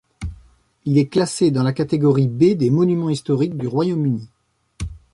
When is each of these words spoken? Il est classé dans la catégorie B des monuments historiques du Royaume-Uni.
Il 0.85 0.97
est 0.97 1.09
classé 1.09 1.51
dans 1.51 1.61
la 1.61 1.73
catégorie 1.73 2.27
B 2.27 2.57
des 2.57 2.71
monuments 2.71 3.11
historiques 3.11 3.55
du 3.55 3.67
Royaume-Uni. 3.67 4.29